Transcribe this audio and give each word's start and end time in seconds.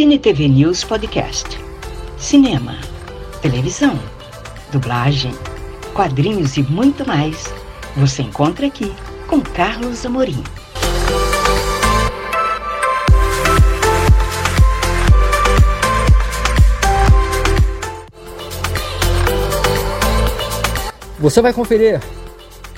Cine 0.00 0.18
TV 0.18 0.48
News 0.48 0.82
Podcast. 0.82 1.46
Cinema, 2.16 2.78
televisão, 3.42 4.00
dublagem, 4.72 5.34
quadrinhos 5.92 6.56
e 6.56 6.62
muito 6.62 7.06
mais. 7.06 7.52
Você 7.98 8.22
encontra 8.22 8.66
aqui 8.66 8.90
com 9.26 9.42
Carlos 9.42 10.06
Amorim. 10.06 10.42
Você 21.18 21.42
vai 21.42 21.52
conferir 21.52 22.00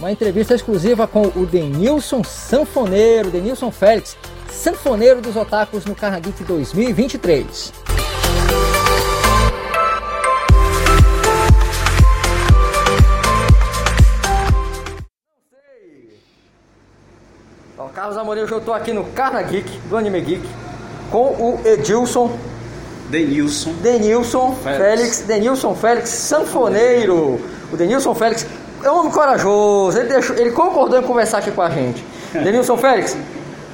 uma 0.00 0.11
entrevista 0.11 0.57
exclusiva 0.57 1.07
com 1.07 1.29
o 1.36 1.46
Denilson 1.46 2.25
Sanfoneiro, 2.25 3.31
Denilson 3.31 3.71
Félix, 3.71 4.17
Sanfoneiro 4.62 5.21
dos 5.21 5.34
Otakus 5.34 5.84
no 5.84 5.93
Carnageek 5.93 6.44
2023. 6.44 7.72
Então, 17.75 17.88
Carlos 17.88 18.16
Amorim, 18.16 18.43
hoje 18.43 18.52
eu 18.52 18.58
estou 18.58 18.72
aqui 18.72 18.93
no 18.93 19.02
Carnageek 19.07 19.68
do 19.88 19.96
Anime 19.96 20.21
Geek 20.21 20.48
com 21.10 21.24
o 21.30 21.60
Edilson 21.64 22.30
Denilson. 23.10 23.72
Denilson 23.82 24.54
Félix. 24.63 24.79
Félix. 24.79 25.18
Denilson 25.22 25.74
Félix, 25.74 26.08
sanfoneiro. 26.08 27.40
O 27.72 27.76
Denilson 27.76 28.14
Félix 28.14 28.46
é 28.85 28.88
um 28.88 29.00
homem 29.00 29.10
corajoso, 29.10 29.99
ele, 29.99 30.08
deixou, 30.08 30.36
ele 30.36 30.52
concordou 30.52 31.00
em 31.00 31.02
conversar 31.02 31.38
aqui 31.38 31.50
com 31.50 31.63
a 31.63 31.71
gente. 31.71 32.05
Denilson 32.33 32.77
Félix, 32.77 33.16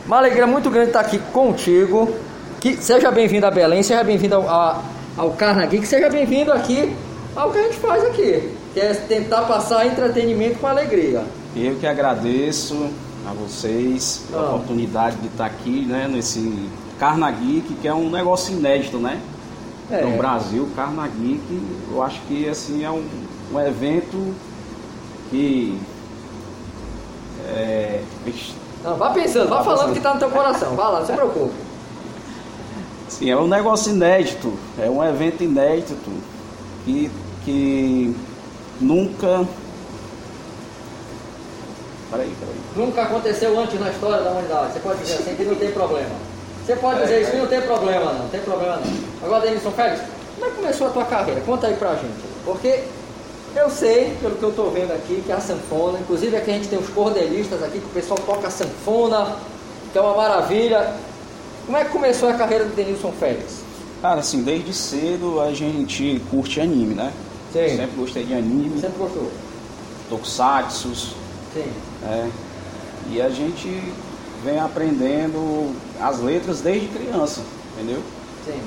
uma 0.08 0.16
alegria 0.16 0.46
muito 0.46 0.68
grande 0.70 0.88
estar 0.88 1.00
aqui 1.00 1.18
contigo. 1.32 2.12
Que 2.60 2.76
seja 2.76 3.10
bem-vindo 3.12 3.46
a 3.46 3.50
Belém, 3.52 3.82
seja 3.84 4.02
bem-vindo 4.02 4.34
ao, 4.34 4.48
a- 4.48 4.82
ao 5.16 5.30
Carnageek, 5.30 5.86
seja 5.86 6.10
bem-vindo 6.10 6.52
aqui 6.52 6.92
ao 7.36 7.52
que 7.52 7.58
a 7.58 7.62
gente 7.62 7.76
faz 7.76 8.04
aqui, 8.04 8.52
que 8.74 8.80
é 8.80 8.92
tentar 8.94 9.42
passar 9.42 9.86
entretenimento 9.86 10.58
com 10.58 10.66
alegria. 10.66 11.22
Eu 11.54 11.76
que 11.76 11.86
agradeço 11.86 12.90
a 13.28 13.32
vocês 13.32 14.24
a 14.32 14.36
Ah. 14.38 14.42
oportunidade 14.54 15.16
de 15.18 15.28
estar 15.28 15.46
aqui, 15.46 15.84
né, 15.86 16.08
nesse 16.10 16.68
Carna 16.98 17.30
Geek, 17.30 17.74
que 17.80 17.86
é 17.86 17.94
um 17.94 18.10
negócio 18.10 18.52
inédito, 18.56 18.98
né? 18.98 19.20
É. 19.88 20.02
No 20.02 20.16
Brasil, 20.16 20.68
Carna 20.74 21.06
Geek, 21.06 21.40
eu 21.92 22.02
acho 22.02 22.20
que 22.22 22.48
assim 22.48 22.84
é 22.84 22.90
um, 22.90 23.04
um 23.54 23.60
evento 23.60 24.34
que 25.30 25.78
é, 27.56 28.00
Não, 28.84 28.96
vá 28.96 29.10
pensando, 29.10 29.48
vá 29.48 29.56
Vá 29.58 29.64
falando 29.64 29.78
pensando. 29.78 29.92
que 29.92 29.98
está 29.98 30.14
no 30.14 30.20
teu 30.20 30.30
coração, 30.30 30.76
vá 30.76 30.88
lá, 30.88 31.00
não 31.00 31.06
se 31.06 31.12
preocupe. 31.12 31.54
Sim, 33.08 33.30
é 33.30 33.36
um 33.36 33.48
negócio 33.48 33.90
inédito, 33.92 34.52
é 34.78 34.88
um 34.88 35.02
evento 35.02 35.42
inédito 35.42 36.10
que, 36.84 37.10
que 37.44 38.14
nunca. 38.80 39.44
Peraí, 42.10 42.32
peraí. 42.38 42.56
Nunca 42.76 43.02
aconteceu 43.02 43.58
antes 43.58 43.78
na 43.80 43.90
história 43.90 44.22
da 44.22 44.30
humanidade. 44.30 44.72
Você 44.74 44.80
pode 44.80 45.00
dizer 45.00 45.14
assim 45.14 45.34
que 45.34 45.44
não 45.44 45.54
tem 45.56 45.70
problema. 45.72 46.10
Você 46.64 46.76
pode 46.76 47.00
dizer 47.00 47.22
isso 47.22 47.30
que 47.30 47.36
não 47.38 47.46
tem 47.46 47.60
problema 47.62 48.12
não, 48.12 48.18
não 48.20 48.28
tem 48.28 48.40
problema 48.40 48.76
não. 48.76 49.26
Agora, 49.26 49.40
Denilson 49.42 49.70
Félix, 49.70 50.02
como 50.34 50.46
é 50.46 50.50
que 50.50 50.56
começou 50.56 50.86
a 50.86 50.90
tua 50.90 51.04
carreira? 51.06 51.40
Conta 51.40 51.66
aí 51.66 51.74
pra 51.74 51.94
gente. 51.94 52.14
Porque 52.44 52.84
eu 53.56 53.70
sei, 53.70 54.16
pelo 54.20 54.36
que 54.36 54.42
eu 54.42 54.52
tô 54.52 54.70
vendo 54.70 54.92
aqui, 54.92 55.22
que 55.24 55.32
a 55.32 55.40
sanfona, 55.40 55.98
inclusive 55.98 56.36
aqui 56.36 56.50
a 56.50 56.54
gente 56.54 56.68
tem 56.68 56.78
os 56.78 56.88
cordelistas 56.88 57.62
aqui, 57.62 57.78
que 57.78 57.86
o 57.86 57.90
pessoal 57.90 58.18
toca 58.24 58.50
sanfona, 58.50 59.36
que 59.92 59.98
é 59.98 60.00
uma 60.00 60.14
maravilha. 60.14 60.94
Como 61.66 61.76
é 61.76 61.84
que 61.84 61.90
começou 61.90 62.28
a 62.28 62.34
carreira 62.34 62.64
do 62.64 62.74
Denilson 62.74 63.12
Félix? 63.12 63.60
Cara, 64.00 64.20
assim, 64.20 64.42
desde 64.42 64.72
cedo 64.72 65.40
a 65.40 65.52
gente 65.52 66.20
curte 66.30 66.60
anime, 66.60 66.94
né? 66.94 67.12
Sim. 67.52 67.68
Sempre 67.76 67.96
gostei 67.96 68.24
de 68.24 68.34
anime, 68.34 68.80
Sempre 68.80 68.98
gostou? 68.98 69.30
tokusatsu, 70.08 70.94
Sim. 71.52 71.70
né? 72.02 72.30
E 73.10 73.20
a 73.20 73.28
gente 73.28 73.82
vem 74.44 74.58
aprendendo 74.58 75.74
as 76.00 76.20
letras 76.20 76.60
desde 76.60 76.86
criança, 76.88 77.40
entendeu? 77.74 78.00
Sim. 78.46 78.60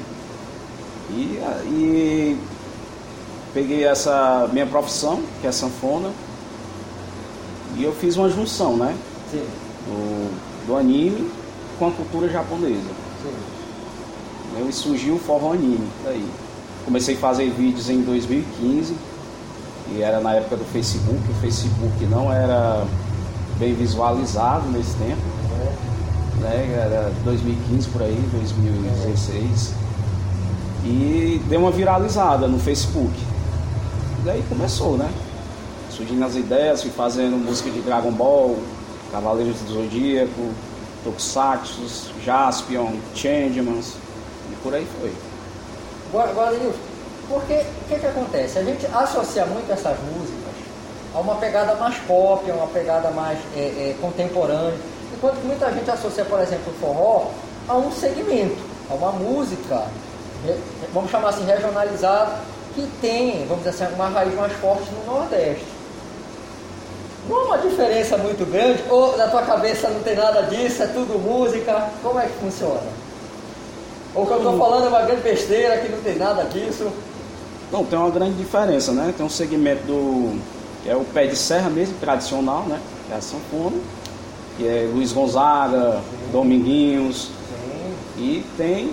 E, 1.12 1.40
e 1.68 2.38
peguei 3.54 3.86
essa 3.86 4.50
minha 4.52 4.66
profissão, 4.66 5.22
que 5.42 5.48
é 5.48 5.52
sanfona, 5.52 6.10
e 7.78 7.84
eu 7.84 7.94
fiz 7.94 8.18
uma 8.18 8.30
junção, 8.30 8.76
né? 8.78 8.96
Sim. 9.32 9.44
Do, 9.88 10.68
do 10.68 10.76
anime 10.76 11.30
com 11.80 11.88
a 11.88 11.92
cultura 11.92 12.30
japonesa. 12.30 12.92
Sim. 13.24 14.68
E 14.68 14.72
surgiu 14.74 15.16
o 15.16 15.20
forró 15.20 15.54
anime 15.54 15.88
daí. 16.04 16.26
Comecei 16.86 17.16
a 17.16 17.18
fazer 17.18 17.50
vídeos 17.52 17.90
em 17.90 18.02
2015 18.02 18.96
e 19.94 20.02
era 20.02 20.20
na 20.20 20.34
época 20.36 20.58
do 20.58 20.66
Facebook. 20.66 21.18
O 21.30 21.42
Facebook 21.42 22.06
não 22.06 22.32
era 22.32 22.86
bem 23.58 23.74
visualizado 23.74 24.68
nesse 24.70 24.96
tempo, 24.96 25.22
né? 26.40 26.74
Era 26.74 27.12
2015 27.24 27.90
por 27.90 28.02
aí, 28.02 28.30
2016. 28.34 29.74
E 30.84 31.42
deu 31.48 31.60
uma 31.60 31.72
viralizada 31.72 32.48
no 32.48 32.60
Facebook. 32.60 33.14
Daí 34.24 34.44
começou, 34.48 34.98
né? 34.98 35.12
Surgindo 35.90 36.24
as 36.24 36.36
ideias, 36.36 36.84
fui 36.84 36.92
fazendo 36.92 37.38
música 37.38 37.72
de 37.72 37.82
Dragon 37.82 38.12
Ball, 38.12 38.56
Cavaleiros 39.12 39.60
do 39.62 39.74
Zodíaco, 39.74 40.52
Tokusatsu, 41.04 42.14
Jaspion, 42.24 42.94
Changemans, 43.16 43.96
e 44.52 44.56
por 44.62 44.76
aí 44.76 44.88
foi. 45.00 45.12
Denilson, 46.52 46.78
porque 47.28 47.54
o 47.54 47.90
que, 47.90 48.00
que 48.00 48.06
acontece? 48.06 48.60
A 48.60 48.64
gente 48.64 48.86
associa 48.94 49.44
muito 49.48 49.72
essas 49.72 49.98
músicas 50.00 50.54
a 51.16 51.20
uma 51.20 51.36
pegada 51.36 51.74
mais 51.76 51.98
pop, 52.08 52.50
a 52.50 52.54
uma 52.54 52.68
pegada 52.68 53.10
mais 53.10 53.40
é, 53.56 53.60
é, 53.60 53.96
contemporânea, 54.00 54.78
enquanto 55.16 55.42
que 55.42 55.48
muita 55.48 55.72
gente 55.74 55.90
associa, 55.90 56.26
por 56.26 56.40
exemplo, 56.40 56.72
o 56.72 56.80
forró 56.80 57.32
a 57.68 57.76
um 57.76 57.92
segmento, 57.92 58.62
a 58.88 58.94
uma 58.94 59.12
música, 59.14 59.88
vamos 60.94 61.10
chamar 61.10 61.30
assim, 61.30 61.44
regionalizada, 61.44 62.34
que 62.74 62.88
tem, 63.02 63.46
vamos 63.48 63.64
dizer 63.64 63.84
assim, 63.84 63.96
uma 63.96 64.08
raiz 64.08 64.34
mais 64.36 64.54
forte 64.54 64.90
no 64.92 65.14
Nordeste. 65.14 65.66
Não 67.30 67.38
há 67.38 67.44
uma 67.46 67.58
diferença 67.58 68.18
muito 68.18 68.50
grande, 68.50 68.84
ou 68.90 69.16
na 69.18 69.28
tua 69.28 69.44
cabeça 69.44 69.90
não 69.90 70.02
tem 70.02 70.16
nada 70.16 70.42
disso, 70.44 70.82
é 70.84 70.88
tudo 70.88 71.20
música, 71.20 71.90
como 72.02 72.20
é 72.20 72.26
que 72.26 72.34
funciona? 72.34 72.82
Ou 74.14 74.24
o 74.24 74.28
que 74.28 74.34
eu 74.34 74.38
estou 74.38 74.58
falando 74.58 74.86
é 74.86 74.90
uma 74.90 75.02
grande 75.04 75.22
besteira, 75.22 75.78
que 75.78 75.90
não 75.90 76.02
tem 76.02 76.18
nada 76.18 76.44
disso. 76.44 76.92
Não, 77.72 77.86
tem 77.86 77.98
uma 77.98 78.10
grande 78.10 78.34
diferença, 78.34 78.92
né? 78.92 79.14
Tem 79.16 79.26
um 79.26 79.30
segmento 79.30 79.84
do. 79.86 80.38
que 80.84 80.90
é 80.90 80.96
o 80.96 81.06
pé 81.06 81.26
de 81.28 81.36
serra 81.38 81.70
mesmo, 81.70 81.96
tradicional, 82.02 82.64
né? 82.64 82.80
Que 83.08 83.14
é 83.14 83.16
a 83.16 83.22
sanfona, 83.22 83.78
que 84.58 84.68
é 84.68 84.90
Luiz 84.94 85.14
Gonzaga, 85.14 86.02
Dominguinhos, 86.34 87.30
Sim. 87.30 87.94
e 88.18 88.46
tem 88.58 88.92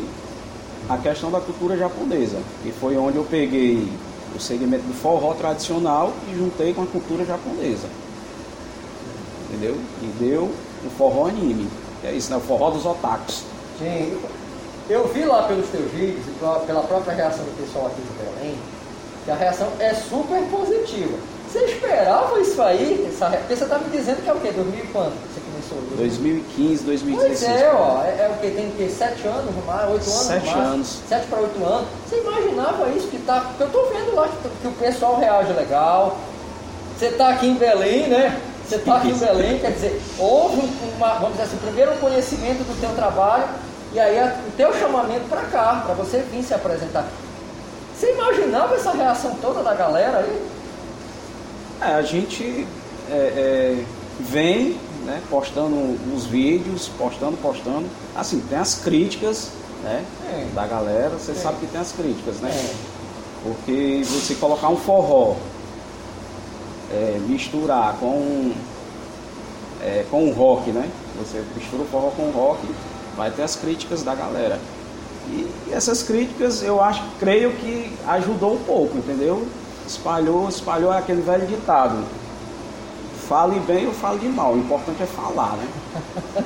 a 0.88 0.96
questão 0.96 1.30
da 1.30 1.40
cultura 1.40 1.76
japonesa, 1.76 2.38
que 2.62 2.72
foi 2.72 2.96
onde 2.96 3.16
eu 3.16 3.24
peguei 3.24 3.88
o 4.34 4.40
segmento 4.40 4.84
do 4.84 4.94
forró 4.94 5.34
tradicional 5.34 6.12
e 6.30 6.36
juntei 6.36 6.72
com 6.72 6.82
a 6.82 6.86
cultura 6.86 7.24
japonesa. 7.24 7.88
Entendeu? 9.48 9.76
E 10.02 10.06
deu 10.18 10.42
o 10.84 10.90
forró 10.96 11.26
anime. 11.28 11.68
É 12.04 12.12
isso, 12.12 12.30
né? 12.30 12.36
O 12.36 12.40
forró 12.40 12.70
dos 12.70 12.84
otakus. 12.86 13.42
Sim. 13.78 14.18
Eu 14.88 15.06
vi 15.08 15.24
lá 15.24 15.42
pelos 15.42 15.68
teus 15.68 15.90
vídeos 15.92 16.26
e 16.26 16.30
pela- 16.66 16.82
própria 16.82 17.14
reação 17.14 17.44
do 17.44 17.56
pessoal 17.62 17.86
aqui 17.86 18.00
de 18.00 18.24
Belém, 18.40 18.58
que 19.24 19.30
a 19.30 19.34
reação 19.34 19.68
é 19.78 19.92
super 19.92 20.42
positiva. 20.50 21.18
Você 21.50 21.58
esperava 21.64 22.40
isso 22.40 22.60
aí? 22.62 23.06
Essa... 23.08 23.28
Porque 23.30 23.56
você 23.56 23.64
está 23.64 23.78
me 23.78 23.90
dizendo 23.90 24.22
que 24.22 24.28
é 24.30 24.32
o 24.32 24.40
quê? 24.40 24.52
2000 24.52 24.84
e 24.84 24.86
quanto 24.88 25.12
você 25.12 25.40
começou? 25.68 25.96
2015, 25.96 26.84
Pois 26.84 27.02
2016. 27.02 27.60
é, 27.62 27.70
ó, 27.72 28.02
é, 28.02 28.08
é 28.08 28.30
o 28.34 28.40
que? 28.40 28.50
Tem 28.50 28.70
quê? 28.76 28.88
Sete 28.88 29.26
anos 29.26 29.54
no 29.54 29.62
mar? 29.66 29.88
Oito 29.90 30.02
anos 30.08 30.26
Sete 30.26 30.46
no 30.46 30.56
mar? 30.56 30.66
anos. 30.66 30.98
Sete 31.08 31.26
para 31.26 31.38
oito 31.40 31.64
anos. 31.64 31.88
Você 32.08 32.16
imaginava 32.20 32.88
isso 32.90 33.08
que 33.08 33.18
tá. 33.18 33.40
Porque 33.40 33.62
eu 33.62 33.70
tô 33.70 33.86
vendo 33.92 34.14
lá 34.14 34.28
que, 34.28 34.48
que 34.62 34.68
o 34.68 34.72
pessoal 34.72 35.16
reage 35.18 35.52
legal. 35.52 36.16
Você 36.98 37.10
tá 37.12 37.28
aqui 37.30 37.46
em 37.46 37.54
Belém, 37.54 38.08
né? 38.08 38.40
Você 38.66 38.78
tá 38.78 38.96
aqui 38.96 39.08
em 39.10 39.14
Belém, 39.18 39.58
quer 39.58 39.72
dizer, 39.72 40.00
houve 40.18 40.56
um- 40.60 40.96
uma, 40.96 41.14
vamos 41.14 41.30
dizer 41.32 41.44
assim, 41.44 41.56
primeiro 41.58 41.92
um 41.92 41.98
conhecimento 41.98 42.58
do 42.64 42.80
teu 42.80 42.90
trabalho 42.90 43.44
e 43.92 43.98
aí 44.00 44.18
o 44.46 44.50
teu 44.56 44.72
chamamento 44.74 45.24
para 45.28 45.42
cá, 45.42 45.82
para 45.86 45.94
você 45.94 46.18
vir 46.30 46.42
se 46.42 46.52
apresentar. 46.52 47.06
Você 47.96 48.12
imaginava 48.12 48.74
essa 48.74 48.92
reação 48.92 49.34
toda 49.40 49.62
da 49.62 49.74
galera 49.74 50.18
aí? 50.18 50.42
É, 51.80 51.94
a 51.94 52.02
gente 52.02 52.66
é, 53.10 53.14
é, 53.14 53.84
vem 54.20 54.78
né, 55.08 55.22
postando 55.30 55.74
os 56.14 56.26
vídeos, 56.26 56.88
postando, 56.98 57.36
postando. 57.38 57.86
Assim, 58.14 58.40
tem 58.48 58.58
as 58.58 58.74
críticas 58.76 59.48
né, 59.82 60.04
É. 60.30 60.46
da 60.54 60.66
galera, 60.66 61.10
você 61.10 61.32
É. 61.32 61.34
sabe 61.34 61.58
que 61.60 61.66
tem 61.66 61.80
as 61.80 61.92
críticas, 61.92 62.36
né? 62.36 62.50
É. 62.50 62.74
Porque 63.42 64.02
você 64.04 64.34
colocar 64.34 64.68
um 64.68 64.76
forró, 64.76 65.36
é, 66.92 67.18
misturar 67.26 67.94
com, 67.98 68.52
é, 69.82 70.04
com 70.10 70.28
o 70.28 70.32
rock, 70.32 70.70
né? 70.70 70.88
Você 71.18 71.42
mistura 71.56 71.82
o 71.82 71.86
forró 71.86 72.10
com 72.10 72.22
o 72.24 72.30
rock, 72.30 72.60
vai 73.16 73.30
ter 73.30 73.42
as 73.42 73.56
críticas 73.56 74.02
da 74.02 74.14
galera. 74.14 74.58
E 75.30 75.46
essas 75.72 76.02
críticas 76.02 76.62
eu 76.62 76.82
acho, 76.82 77.02
creio 77.18 77.52
que 77.52 77.92
ajudou 78.08 78.54
um 78.54 78.58
pouco, 78.64 78.96
entendeu? 78.98 79.46
Espalhou, 79.86 80.48
espalhou 80.48 80.90
aquele 80.90 81.22
velho 81.22 81.46
ditado. 81.46 82.04
Fale 83.28 83.60
bem 83.60 83.86
ou 83.86 83.92
fale 83.92 84.18
de 84.18 84.28
mal, 84.28 84.54
o 84.54 84.58
importante 84.58 85.02
é 85.02 85.06
falar, 85.06 85.52
né? 85.58 85.68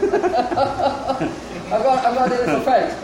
agora, 1.71 2.09
agora 2.09 2.61
Félix, 2.61 2.95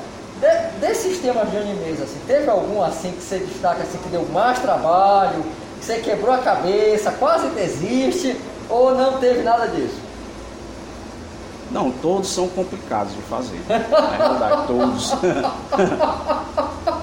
de, 0.41 0.81
desses 0.81 1.19
temas 1.21 1.49
de 1.49 1.59
animes, 1.59 2.03
assim, 2.03 2.19
teve 2.27 2.51
algum 2.51 2.83
assim 2.83 3.13
que 3.13 3.23
você 3.23 3.39
destaca 3.39 3.85
assim, 3.85 3.99
que 3.99 4.09
deu 4.09 4.27
mais 4.33 4.59
trabalho, 4.59 5.45
que 5.79 5.85
você 5.85 6.01
quebrou 6.01 6.35
a 6.35 6.39
cabeça, 6.39 7.13
quase 7.13 7.47
desiste, 7.51 8.37
ou 8.69 8.97
não 8.97 9.19
teve 9.19 9.43
nada 9.43 9.69
disso? 9.69 10.01
Não, 11.71 11.93
todos 11.93 12.31
são 12.31 12.49
complicados 12.49 13.15
de 13.15 13.23
fazer. 13.23 13.61
É 13.69 13.79
verdade, 13.79 14.67
todos. 14.67 15.11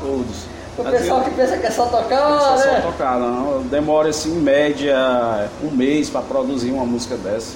todos. 0.02 0.55
O 0.96 0.98
pessoal 0.98 1.24
que 1.24 1.32
pensa 1.32 1.58
que 1.58 1.68
é 1.68 1.72
só 1.72 1.86
tocar, 1.88 2.30
né? 2.30 2.78
É 2.78 2.82
só 2.82 2.88
tocar, 2.88 3.20
não. 3.20 3.64
Demora 3.64 4.10
assim, 4.10 4.38
em 4.38 4.42
média, 4.42 4.96
um 5.62 5.70
mês 5.70 6.10
para 6.10 6.22
produzir 6.22 6.72
uma 6.72 6.86
música 6.86 7.18
dessa. 7.18 7.54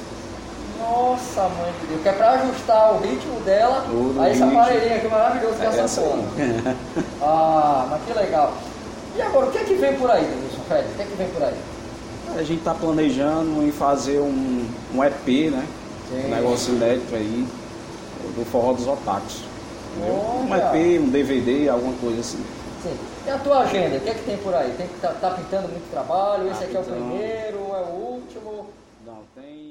Nossa, 0.80 1.44
mãe 1.44 1.72
de 1.80 1.88
Deus. 1.88 2.02
Que 2.02 2.10
é 2.10 2.12
para 2.12 2.32
ajustar 2.32 2.94
o 2.94 3.00
ritmo 3.00 3.40
dela 3.42 3.86
Todo 3.90 4.22
a 4.22 4.30
esse 4.30 4.44
aparelhinho 4.44 4.96
aqui 4.96 5.08
maravilhoso 5.08 5.56
que 5.56 5.66
é, 5.66 5.70
é 5.70 5.80
essa 5.80 6.02
porra. 6.02 6.24
ah, 7.22 7.88
mas 7.92 8.02
que 8.04 8.20
legal. 8.20 8.54
E 9.16 9.22
agora, 9.22 9.46
o 9.46 9.52
que 9.52 9.58
é 9.58 9.64
que 9.64 9.74
vem 9.76 9.94
por 9.96 10.10
aí, 10.12 10.24
Denilson 10.24 10.62
Fred? 10.68 10.88
O 10.88 10.96
que 10.96 11.02
é 11.02 11.06
que 11.06 11.16
vem 11.16 11.28
por 11.30 11.44
aí? 11.44 11.56
A 12.36 12.44
gente 12.44 12.60
está 12.60 12.74
planejando 12.74 13.64
em 13.64 13.72
fazer 13.72 14.20
um, 14.20 14.66
um 14.94 15.04
EP, 15.04 15.52
né? 15.52 15.66
Sim. 16.10 16.26
Um 16.26 16.30
negócio 16.30 16.74
inédito 16.74 17.16
aí, 17.16 17.48
do 18.36 18.46
Forró 18.46 18.74
dos 18.74 18.88
Otakus. 18.88 19.44
Um 19.98 20.56
EP, 20.56 21.02
um 21.02 21.10
DVD, 21.10 21.70
alguma 21.70 21.94
coisa 21.94 22.20
assim. 22.20 22.44
Sim. 22.84 22.98
E 23.30 23.32
a 23.32 23.38
tua 23.38 23.60
agenda? 23.60 23.98
O 23.98 24.02
que 24.02 24.10
é 24.10 24.14
que 24.16 24.24
tem 24.24 24.38
por 24.38 24.56
aí? 24.56 24.74
Tem 24.76 24.88
que 24.88 25.00
tá, 25.00 25.10
tá 25.10 25.30
pintando 25.30 25.68
muito 25.68 25.88
trabalho? 25.92 26.50
Esse 26.50 26.62
tá 26.62 26.66
aqui 26.66 26.78
é 26.78 26.80
o 26.80 26.84
primeiro? 26.84 27.58
É 27.76 27.82
o 27.82 28.16
último? 28.16 28.66
Não, 29.06 29.20
tem. 29.36 29.69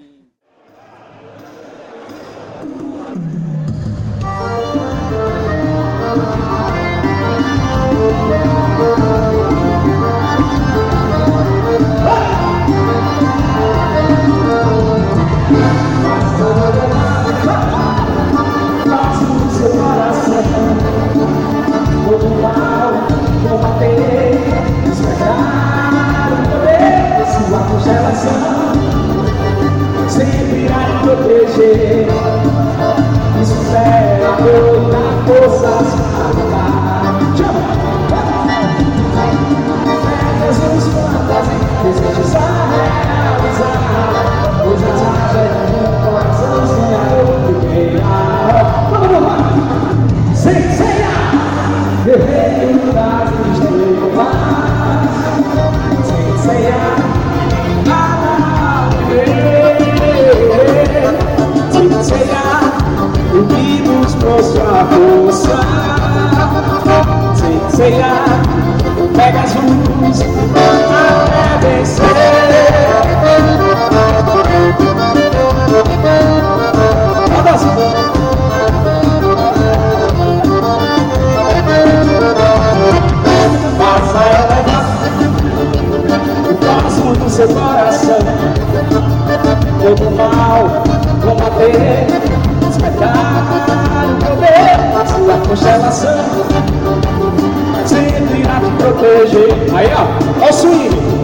Proteger. 99.38 99.74
Aí, 99.74 99.90
ó, 99.94 100.44
ó 100.44 100.48
o 100.48 100.52
swing. 100.52 101.18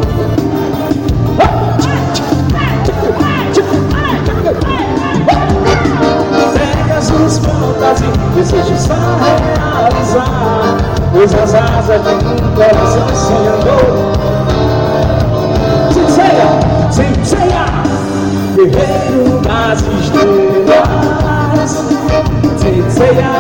Fantasia, 7.25 8.09
desejos 8.37 8.81
só 8.81 8.95
realizar, 8.95 10.77
pois 11.13 11.35
as 11.35 11.55
asas 11.55 12.03
de 12.03 12.09
um 12.09 12.55
coração 12.55 13.09
se 13.15 13.33
andou. 13.49 14.13
Sem 15.93 16.09
ceia, 16.11 16.49
sem 16.91 17.25
ceia, 17.25 17.67
guerreiro 18.55 19.41
das 19.41 19.81
estrelas. 19.81 21.73
Sem 22.59 22.91
ceia, 22.91 23.33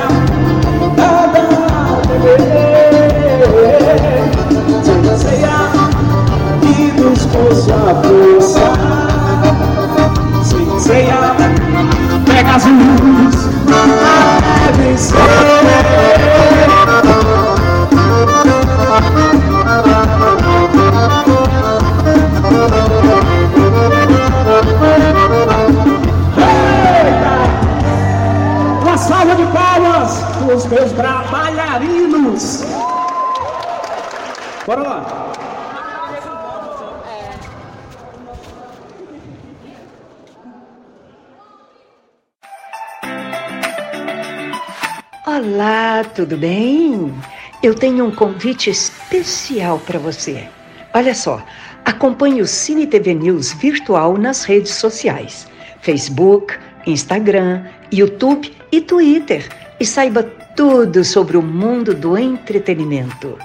Olá, 45.36 46.04
tudo 46.04 46.36
bem? 46.36 47.12
Eu 47.60 47.74
tenho 47.74 48.04
um 48.04 48.14
convite 48.14 48.70
especial 48.70 49.80
para 49.80 49.98
você. 49.98 50.46
Olha 50.94 51.12
só, 51.12 51.44
acompanhe 51.84 52.40
o 52.40 52.46
Cine 52.46 52.86
TV 52.86 53.14
News 53.14 53.52
virtual 53.52 54.16
nas 54.16 54.44
redes 54.44 54.74
sociais: 54.74 55.48
Facebook, 55.80 56.56
Instagram, 56.86 57.64
YouTube 57.92 58.54
e 58.70 58.80
Twitter 58.80 59.48
e 59.80 59.84
saiba 59.84 60.22
tudo 60.22 61.02
sobre 61.04 61.36
o 61.36 61.42
mundo 61.42 61.96
do 61.96 62.16
entretenimento. 62.16 63.36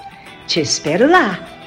Te 0.46 0.60
espero 0.60 1.10
lá! 1.10 1.59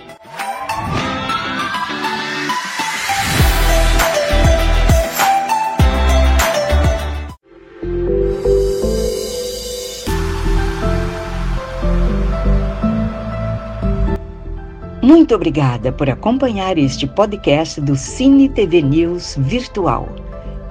Muito 15.04 15.36
obrigada 15.36 15.92
por 15.92 16.10
acompanhar 16.10 16.78
este 16.78 17.06
podcast 17.06 17.82
do 17.82 17.94
Cine 17.94 18.48
TV 18.48 18.82
News 18.82 19.36
Virtual. 19.38 20.08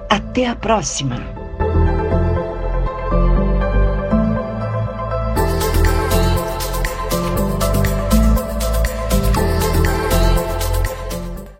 Até 0.08 0.46
a 0.46 0.56
próxima! 0.56 1.41